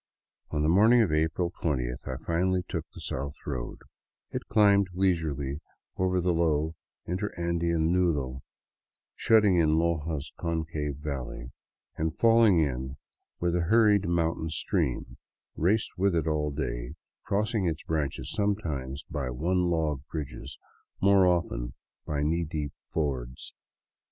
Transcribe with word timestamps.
On 0.49 0.63
the 0.63 0.67
morning 0.67 1.03
of 1.03 1.11
April 1.11 1.53
twentieth 1.61 2.07
I 2.07 2.17
finally 2.17 2.63
took 2.67 2.87
the 2.91 2.99
south 2.99 3.35
road 3.45 3.81
It 4.31 4.47
climbed 4.47 4.87
leisurely 4.95 5.59
over 5.95 6.19
the 6.19 6.33
low 6.33 6.73
interandean 7.07 7.91
nudo 7.93 8.41
shutting 9.15 9.57
in 9.59 9.77
Loja's 9.77 10.33
concave 10.39 10.95
valley 10.95 11.51
and, 11.97 12.17
falling 12.17 12.61
in 12.61 12.97
with 13.39 13.55
a 13.55 13.59
hurried 13.69 14.07
mountain 14.09 14.49
stream, 14.49 15.17
raced 15.55 15.91
with 15.99 16.15
it 16.15 16.25
all 16.25 16.49
day, 16.49 16.95
crossing 17.21 17.67
its 17.67 17.83
branches 17.83 18.31
sometimes 18.31 19.03
by 19.07 19.29
one 19.29 19.69
log 19.69 20.01
bridges, 20.11 20.57
more 20.99 21.27
often 21.27 21.75
by 22.07 22.23
knee 22.23 22.43
deep 22.43 22.73
fords. 22.87 23.53